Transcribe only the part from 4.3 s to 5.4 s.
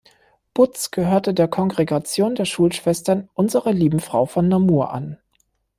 Namur an.